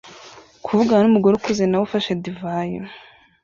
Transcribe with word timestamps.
kuvugana 0.63 1.03
numugore 1.03 1.33
ukuze 1.35 1.63
nawe 1.65 1.83
ufashe 1.87 2.11
divayi 2.23 2.77